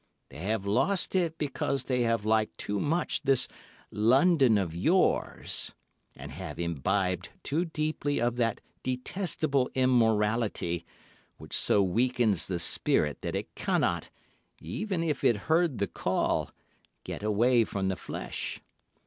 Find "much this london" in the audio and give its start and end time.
2.79-4.57